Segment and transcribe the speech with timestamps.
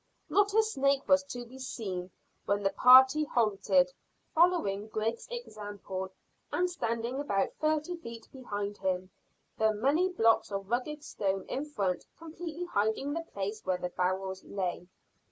[0.29, 2.09] Not a snake was to be seen
[2.45, 3.93] when the party halted,
[4.33, 6.09] following Griggs's example,
[6.51, 9.11] and standing about thirty feet behind him,
[9.59, 14.43] the many blocks of rugged stone in front completely hiding the place where the barrels
[14.43, 14.87] lay.